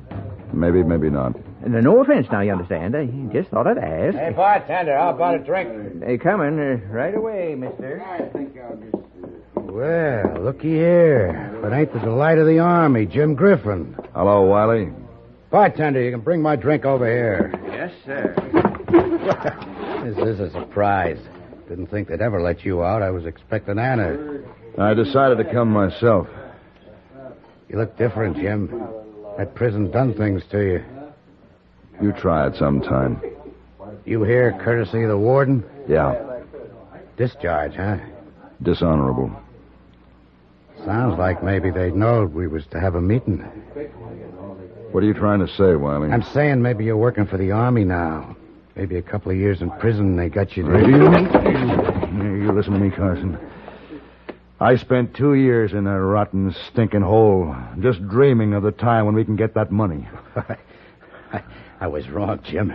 [0.54, 1.36] Maybe, maybe not.
[1.64, 2.96] And no offense now, you understand.
[2.96, 4.16] I just thought I'd ask.
[4.16, 6.04] Hey, bartender, how about a drink?
[6.04, 8.04] Hey, coming uh, right away, mister.
[8.06, 9.11] I think I'll just...
[9.72, 11.50] Well, looky here.
[11.58, 13.96] If it ain't the delight of the Army, Jim Griffin.
[14.14, 14.90] Hello, Wiley.
[15.50, 17.54] Bartender, you can bring my drink over here.
[17.68, 18.36] Yes, sir.
[20.04, 21.20] this is a surprise.
[21.70, 23.02] Didn't think they'd ever let you out.
[23.02, 24.42] I was expecting Anna.
[24.78, 26.28] I decided to come myself.
[27.70, 28.68] You look different, Jim.
[29.38, 30.84] That prison done things to you.
[32.02, 33.22] You try it sometime.
[34.04, 35.64] You here courtesy of the warden?
[35.88, 36.42] Yeah.
[37.16, 38.00] Discharge, huh?
[38.62, 39.40] Dishonorable.
[40.86, 43.39] Sounds like maybe they knowed we was to have a meeting.
[44.91, 46.12] What are you trying to say, Wiley?
[46.12, 48.36] I'm saying maybe you're working for the Army now.
[48.76, 50.70] Maybe a couple of years in prison they got you to...
[52.13, 53.38] You, you listen to me, Carson.
[54.60, 59.15] I spent two years in a rotten, stinking hole, just dreaming of the time when
[59.15, 60.08] we can get that money.
[60.36, 61.44] I,
[61.80, 62.74] I was wrong, Jim.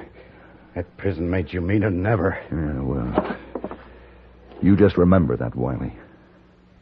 [0.74, 2.38] That prison made you meaner than ever.
[2.50, 3.36] Yeah, well.
[4.62, 5.92] You just remember that, Wiley.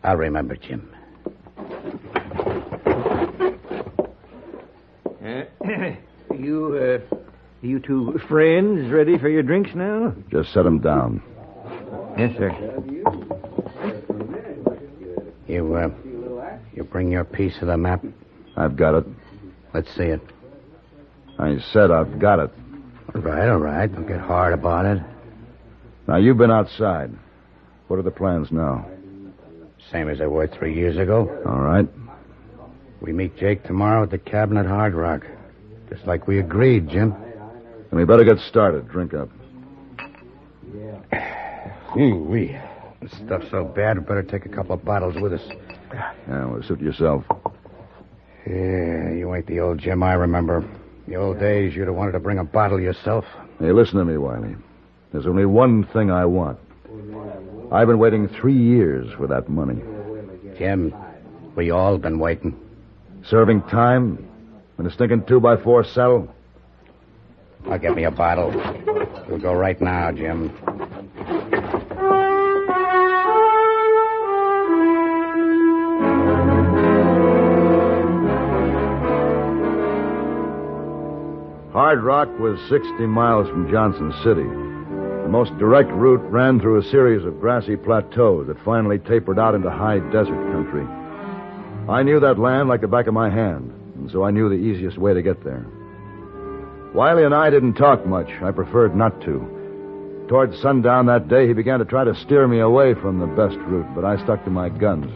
[0.02, 0.88] I'll remember, Jim.
[5.24, 5.44] Uh,
[6.34, 7.16] you, uh,
[7.62, 10.14] you two friends ready for your drinks now?
[10.30, 11.22] Just set them down.
[12.18, 12.50] Yes, sir.
[15.48, 15.90] You, uh,
[16.74, 18.04] you bring your piece of the map?
[18.56, 19.04] I've got it.
[19.72, 20.20] Let's see it.
[21.38, 22.50] I said I've got it.
[23.14, 23.92] All right, all right.
[23.92, 25.02] Don't get hard about it.
[26.06, 27.10] Now, you've been outside.
[27.88, 28.86] What are the plans now?
[29.94, 31.30] Same as they were three years ago.
[31.46, 31.88] All right.
[33.00, 35.22] We meet Jake tomorrow at the cabin at Hard Rock.
[35.88, 37.14] Just like we agreed, Jim.
[37.90, 38.88] Then we better get started.
[38.88, 39.28] Drink up.
[41.96, 42.58] Ooh, we.
[43.00, 45.42] This stuff's so bad, we better take a couple of bottles with us.
[45.92, 47.22] Yeah, well, suit yourself.
[48.48, 50.68] Yeah, you ain't the old Jim I remember.
[51.06, 53.24] The old days, you'd have wanted to bring a bottle yourself.
[53.60, 54.56] Hey, listen to me, Wiley.
[55.12, 56.58] There's only one thing I want.
[57.74, 59.82] I've been waiting three years for that money.
[60.56, 60.94] Jim,
[61.56, 62.56] we all been waiting.
[63.26, 64.28] Serving time
[64.78, 66.32] in a stinking two by four cell.
[67.68, 68.52] I'll get me a bottle.
[69.28, 70.50] We'll go right now, Jim.
[81.72, 84.46] Hard Rock was 60 miles from Johnson City.
[85.24, 89.54] The most direct route ran through a series of grassy plateaus that finally tapered out
[89.54, 90.84] into high desert country.
[91.88, 94.54] I knew that land like the back of my hand, and so I knew the
[94.54, 95.64] easiest way to get there.
[96.92, 98.28] Wiley and I didn't talk much.
[98.42, 100.26] I preferred not to.
[100.28, 103.56] Toward sundown that day, he began to try to steer me away from the best
[103.60, 105.10] route, but I stuck to my guns.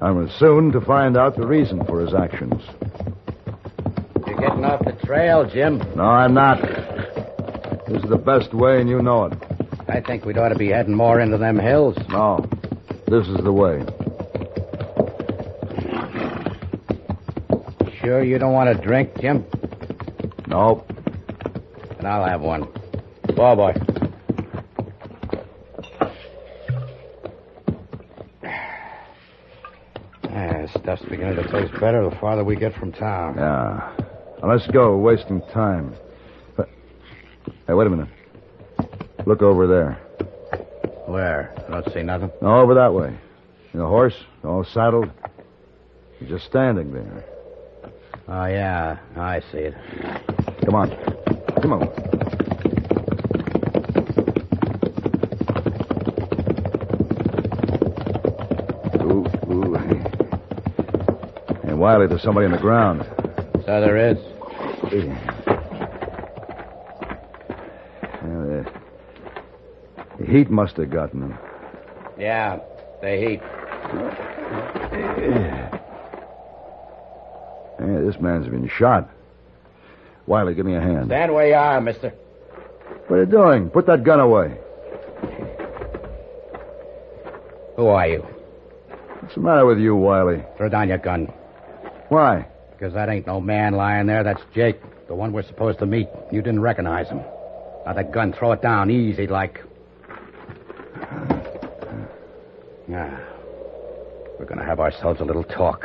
[0.00, 2.62] I was soon to find out the reason for his actions.
[4.24, 5.78] You're getting off the trail, Jim.
[5.96, 6.85] No, I'm not.
[7.88, 9.38] This is the best way, and you know it.
[9.88, 11.96] I think we'd ought to be heading more into them hills.
[12.08, 12.44] No.
[13.06, 13.84] This is the way.
[18.00, 19.44] Sure you don't want a drink, Jim?
[20.48, 20.90] Nope.
[21.98, 22.62] And I'll have one.
[23.34, 23.74] Whoa, boy.
[30.24, 33.34] Ah, stuff's beginning to taste better the farther we get from town.
[33.36, 33.92] Yeah.
[34.42, 34.96] Now, let's go.
[34.96, 35.94] We're wasting time.
[37.66, 38.08] Hey, wait a minute.
[39.26, 39.94] Look over there.
[41.06, 41.52] Where?
[41.66, 42.30] I don't see nothing.
[42.40, 43.08] No, over that way.
[43.72, 44.14] And the horse,
[44.44, 45.10] all saddled.
[46.18, 47.24] He's just standing there.
[48.28, 48.98] Oh, yeah.
[49.16, 49.74] I see it.
[50.64, 50.90] Come on.
[51.60, 51.82] Come on.
[59.02, 59.74] Ooh, ooh.
[61.66, 63.04] Hey, Wiley, there's somebody on the ground.
[63.64, 64.18] So there is.
[68.26, 68.66] Yeah, the,
[70.18, 71.38] the heat must have gotten him.
[72.18, 72.60] Yeah,
[73.00, 73.40] the heat.
[77.78, 79.08] Yeah, this man's been shot.
[80.26, 81.06] Wiley, give me a hand.
[81.06, 82.10] Stand where you are, mister.
[83.08, 83.70] What are you doing?
[83.70, 84.58] Put that gun away.
[87.76, 88.26] Who are you?
[89.20, 90.42] What's the matter with you, Wiley?
[90.56, 91.32] Throw down your gun.
[92.08, 92.46] Why?
[92.72, 94.24] Because that ain't no man lying there.
[94.24, 96.08] That's Jake, the one we're supposed to meet.
[96.32, 97.20] You didn't recognize him.
[97.84, 99.62] Now, that gun, throw it down easy like.
[102.88, 103.18] Yeah.
[104.38, 105.84] We're going to have ourselves a little talk.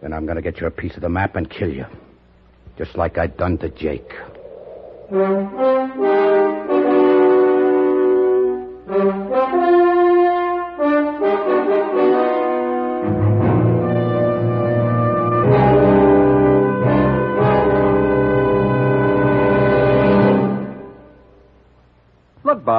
[0.00, 1.86] Then I'm going to get you a piece of the map and kill you.
[2.78, 4.12] Just like I done to Jake.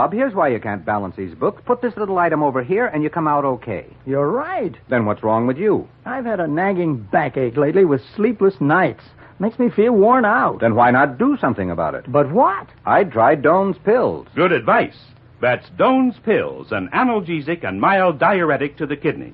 [0.08, 1.62] Bob, here's why you can't balance these books.
[1.66, 3.88] Put this little item over here, and you come out okay.
[4.06, 4.74] You're right.
[4.88, 5.86] Then what's wrong with you?
[6.06, 9.04] I've had a nagging backache lately with sleepless nights.
[9.38, 10.62] Makes me feel worn out.
[10.62, 12.10] Then why not do something about it?
[12.10, 12.70] But what?
[12.86, 14.28] I tried Doan's pills.
[14.34, 14.96] Good advice.
[15.42, 19.34] That's Doan's Pills, an analgesic and mild diuretic to the kidneys.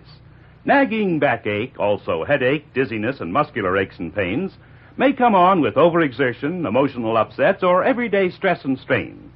[0.65, 4.53] Nagging backache, also headache, dizziness, and muscular aches and pains
[4.97, 9.32] may come on with overexertion, emotional upsets, or everyday stress and strain.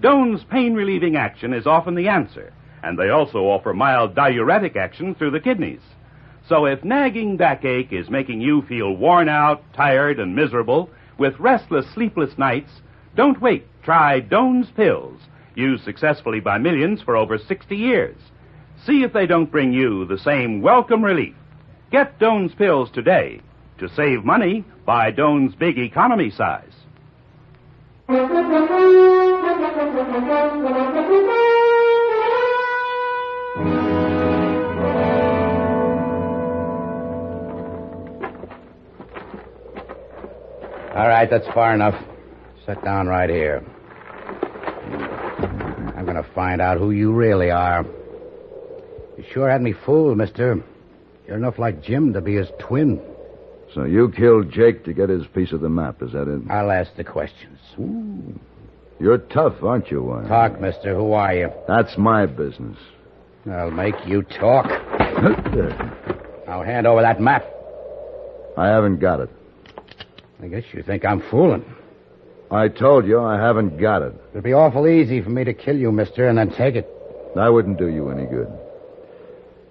[0.00, 5.14] Doan's pain relieving action is often the answer, and they also offer mild diuretic action
[5.14, 5.82] through the kidneys.
[6.48, 10.88] So if nagging backache is making you feel worn out, tired, and miserable
[11.18, 12.70] with restless, sleepless nights,
[13.14, 13.66] don't wait.
[13.82, 15.20] Try Doan's Pills,
[15.54, 18.16] used successfully by millions for over 60 years.
[18.86, 21.34] See if they don't bring you the same welcome relief.
[21.90, 23.42] Get Doan's Pills today.
[23.78, 26.72] To save money, buy Doan's Big Economy size.
[28.10, 28.16] All
[41.06, 41.94] right, that's far enough.
[42.66, 43.62] Sit down right here.
[45.96, 47.84] I'm going to find out who you really are.
[49.16, 50.60] You sure had me fooled, mister.
[51.28, 53.00] You're enough like Jim to be his twin.
[53.74, 56.50] So you killed Jake to get his piece of the map, is that it?
[56.50, 57.58] I'll ask the questions.
[58.98, 60.28] You're tough, aren't you, Wiley?
[60.28, 60.94] Talk, mister.
[60.94, 61.50] Who are you?
[61.68, 62.76] That's my business.
[63.50, 64.66] I'll make you talk.
[66.46, 67.44] Now hand over that map.
[68.56, 69.30] I haven't got it.
[70.42, 71.64] I guess you think I'm fooling.
[72.50, 74.12] I told you I haven't got it.
[74.32, 76.88] It'd be awful easy for me to kill you, mister, and then take it.
[77.36, 78.48] That wouldn't do you any good.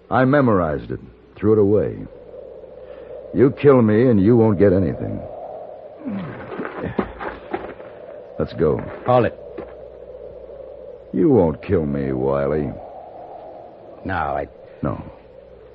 [0.10, 1.02] I memorized it,
[1.36, 1.98] threw it away.
[3.34, 5.22] You kill me, and you won't get anything.
[8.40, 8.78] Let's go.
[9.06, 9.38] Hold it.
[11.14, 12.72] You won't kill me, Wiley.
[14.06, 14.48] No, I.
[14.82, 15.04] No.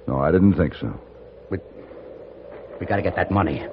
[0.06, 0.98] No, I didn't think so.
[1.50, 1.58] We
[2.80, 3.66] We gotta get that money.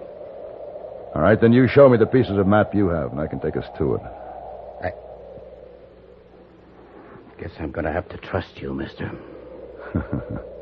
[1.13, 3.39] All right, then you show me the pieces of map you have, and I can
[3.39, 4.01] take us to it.
[4.84, 4.93] I.
[7.39, 9.11] Guess I'm gonna have to trust you, mister.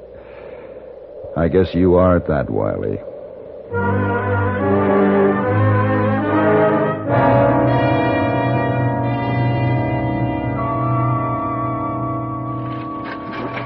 [1.35, 2.97] I guess you are at that, Wiley.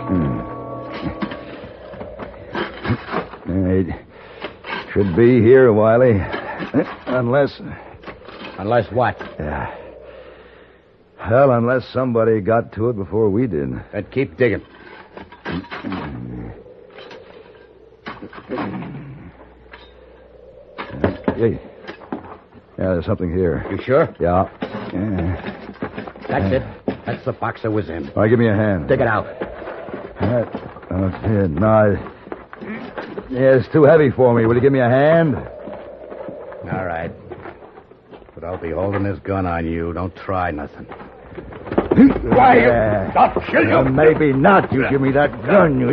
[0.09, 0.39] Hmm.
[3.45, 3.95] It
[4.93, 6.19] should be here, Wiley.
[7.07, 7.59] Unless.
[8.59, 9.17] Unless what?
[9.39, 9.75] Yeah.
[11.29, 13.71] Well, unless somebody got to it before we did.
[13.91, 14.61] Then keep digging.
[21.43, 21.59] Hey.
[22.77, 23.65] Yeah, there's something here.
[23.69, 24.15] You sure?
[24.17, 24.49] Yeah.
[24.93, 26.15] yeah.
[26.29, 26.63] That's it.
[27.05, 28.07] That's the box I was in.
[28.11, 28.87] All right, give me a hand.
[28.87, 29.25] Take it out.
[30.21, 30.47] That,
[31.25, 31.51] it.
[31.51, 32.09] No, I-
[33.29, 34.45] yeah, it's too heavy for me.
[34.45, 35.35] Will you give me a hand?
[35.35, 37.11] All right.
[38.33, 39.91] But I'll be holding this gun on you.
[39.91, 40.85] Don't try nothing.
[40.85, 43.83] Why, you- I'll kill you.
[43.91, 44.71] maybe not.
[44.71, 45.89] You give me that gun, you.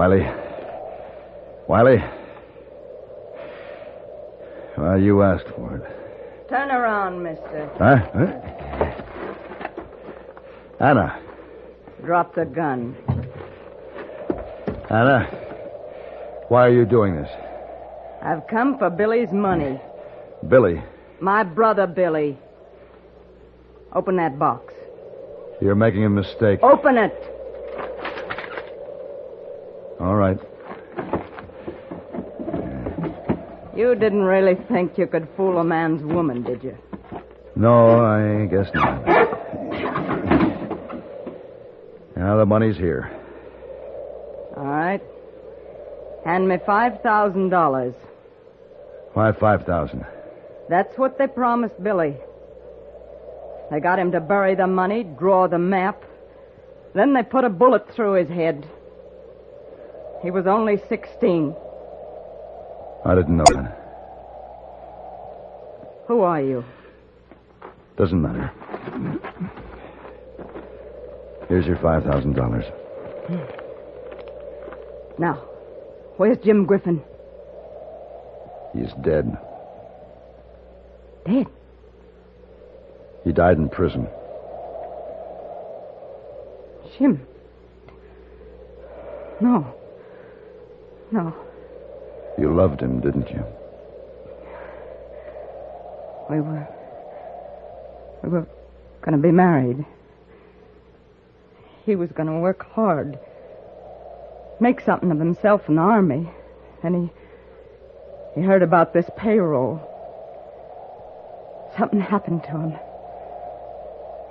[0.00, 0.26] Wiley.
[1.68, 2.02] Wiley.
[4.78, 6.48] Well, you asked for it.
[6.48, 7.70] Turn around, mister.
[7.76, 7.98] Huh?
[8.14, 8.26] huh?
[10.80, 11.20] Anna.
[12.02, 12.96] Drop the gun.
[14.88, 15.26] Anna.
[16.48, 17.28] Why are you doing this?
[18.22, 19.78] I've come for Billy's money.
[20.48, 20.82] Billy,
[21.20, 22.38] My brother Billy.
[23.94, 24.72] Open that box.
[25.60, 26.60] you're making a mistake.
[26.62, 27.39] Open it.
[30.00, 30.38] All right.
[33.76, 36.76] You didn't really think you could fool a man's woman, did you?
[37.54, 39.06] No, I guess not.
[42.16, 43.10] Now the money's here.
[44.56, 45.02] All right.
[46.24, 47.94] Hand me $5,000.
[49.12, 50.04] Why five thousand?
[50.68, 52.16] That's what they promised Billy.
[53.70, 56.04] They got him to bury the money, draw the map.
[56.94, 58.68] Then they put a bullet through his head.
[60.22, 61.54] He was only 16.
[63.04, 63.76] I didn't know that.
[66.06, 66.64] Who are you?
[67.96, 68.50] Doesn't matter.
[71.48, 72.64] Here's your five thousand dollars.
[75.18, 75.34] Now,
[76.16, 77.02] where's Jim Griffin?
[78.74, 79.36] He's dead.
[81.26, 81.46] Dead.
[83.24, 84.06] He died in prison.
[86.98, 87.26] Jim.
[89.40, 89.74] No.
[91.12, 91.34] No.
[92.38, 93.44] You loved him, didn't you?
[96.28, 96.68] We were.
[98.22, 98.46] We were
[99.02, 99.84] going to be married.
[101.84, 103.18] He was going to work hard,
[104.60, 106.30] make something of himself in the army.
[106.82, 107.10] And he.
[108.34, 109.80] He heard about this payroll.
[111.76, 112.78] Something happened to him.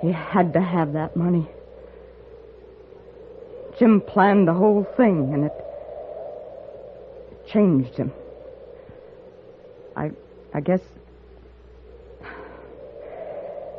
[0.00, 1.46] He had to have that money.
[3.78, 5.52] Jim planned the whole thing, and it
[7.52, 8.12] changed him.
[9.96, 10.10] I.
[10.52, 10.80] I guess.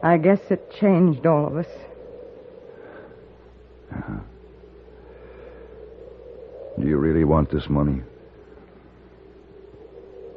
[0.04, 1.68] I guess it changed all of us.
[3.92, 4.20] Uh-huh.
[6.80, 8.02] Do you really want this money?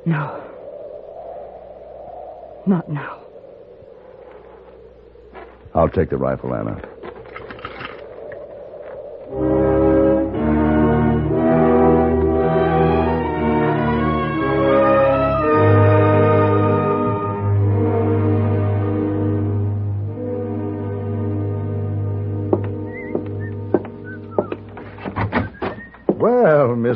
[0.04, 0.42] No.
[2.66, 3.20] Not now.
[5.74, 6.80] I'll take the rifle, Anna.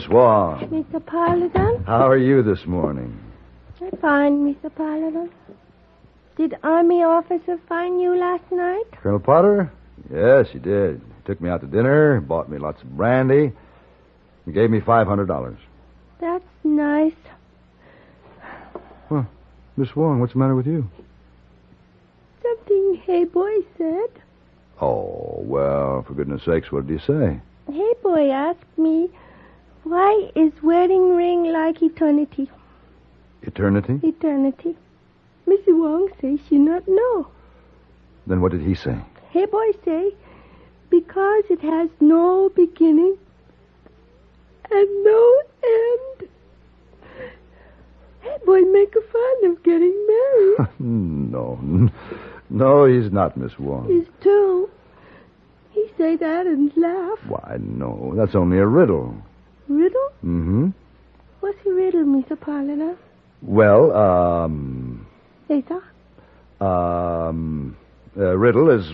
[0.09, 1.05] Wong, Mr.
[1.05, 1.85] Paladin?
[1.85, 3.19] how are you this morning?
[3.81, 4.75] I'm fine, Mr.
[4.75, 5.31] Paladin.
[6.37, 8.85] Did Army officer find you last night?
[9.03, 9.71] Colonel Potter?
[10.11, 11.01] Yes, he did.
[11.01, 13.53] He took me out to dinner, bought me lots of brandy,
[14.47, 15.57] and gave me $500.
[16.21, 17.13] That's nice.
[19.11, 19.27] Well,
[19.77, 20.89] Miss Wong, what's the matter with you?
[22.43, 24.09] Something Hey Boy said.
[24.81, 27.41] Oh, well, for goodness sakes, what did he say?
[27.71, 29.11] Hey Boy asked me,
[29.99, 32.49] why is wedding ring like eternity?
[33.43, 33.99] Eternity?
[34.05, 34.77] Eternity.
[35.45, 37.27] Missy Wong says she not know.
[38.29, 38.97] Then what did he say?
[39.31, 40.15] Hey Boy say,
[40.89, 43.19] because it has no beginning
[44.71, 46.29] and no end.
[48.21, 50.69] Hey Boy make a fun of getting married.
[50.79, 51.91] no.
[52.51, 53.89] No, he's not, Miss Wong.
[53.89, 54.71] He's too.
[55.73, 57.19] He say that and laugh.
[57.27, 58.13] Why, no.
[58.17, 59.17] That's only a riddle.
[59.69, 60.09] Riddle?
[60.25, 60.69] Mm-hmm.
[61.41, 62.39] What's a riddle, Mr.
[62.41, 62.97] Paladin?
[63.43, 65.07] Well, um...
[65.49, 65.83] Later.
[66.61, 67.77] Um...
[68.17, 68.93] A riddle is...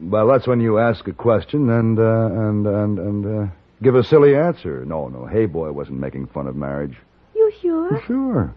[0.00, 3.52] Well, that's when you ask a question and, uh, and, and, and, uh,
[3.82, 4.84] give a silly answer.
[4.84, 6.96] No, no, Hey Boy wasn't making fun of marriage.
[7.34, 8.02] You sure?
[8.06, 8.54] Sure.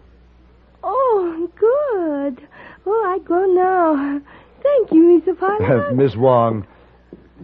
[0.82, 2.46] Oh, good.
[2.86, 4.20] Oh, I go now.
[4.62, 5.38] Thank you, Mr.
[5.38, 5.96] Paladin.
[5.96, 6.66] Miss Wong,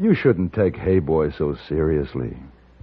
[0.01, 2.37] you shouldn't take Hey Boy so seriously.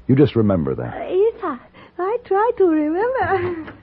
[0.08, 0.94] You just remember that.
[0.94, 1.58] Uh, yes, I,
[1.98, 3.74] I try to remember.